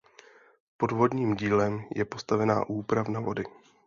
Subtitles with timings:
[0.77, 3.43] Pod vodním dílem je postavena úpravna vody.